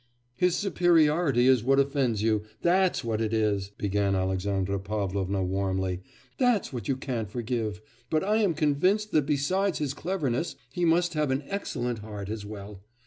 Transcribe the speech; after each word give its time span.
'His 0.35 0.55
superiority 0.55 1.45
is 1.45 1.63
what 1.63 1.77
offends 1.79 2.23
you 2.23 2.41
that's 2.63 3.03
what 3.03 3.21
it 3.21 3.31
is!' 3.35 3.69
began 3.77 4.15
Alexandra 4.15 4.79
Pavlovna 4.79 5.43
warmly, 5.43 6.01
'that's 6.39 6.73
what 6.73 6.87
you 6.87 6.97
can't 6.97 7.29
forgive. 7.29 7.81
But 8.09 8.23
I 8.23 8.37
am 8.37 8.55
convinced 8.55 9.11
that 9.11 9.27
besides 9.27 9.77
his 9.77 9.93
cleverness 9.93 10.55
he 10.73 10.85
must 10.85 11.13
have 11.13 11.29
an 11.29 11.43
excellent 11.45 11.99
heart 11.99 12.29
as 12.29 12.43
well. 12.47 12.81